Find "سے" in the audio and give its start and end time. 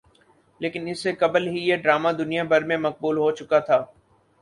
1.03-1.11